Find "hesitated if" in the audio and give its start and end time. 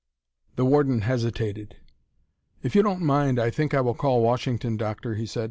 1.01-2.73